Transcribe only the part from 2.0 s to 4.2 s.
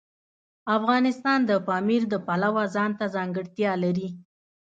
د پلوه ځانته ځانګړتیا لري.